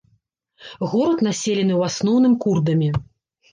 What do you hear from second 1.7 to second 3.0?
ў асноўным курдамі.